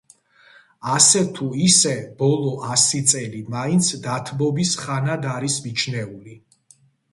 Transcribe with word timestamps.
ასე 0.93 1.19
თუ 1.35 1.49
ისე, 1.65 1.93
ბოლო 2.21 2.55
ასი 2.77 3.03
წელი 3.13 3.43
მაინც 3.57 3.93
დათბობის 4.09 4.75
ხანად 4.83 5.31
არის 5.37 5.63
მიჩნეული. 5.69 6.39